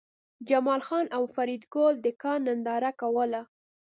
[0.49, 3.41] جمال خان او فریدګل د کان ننداره کوله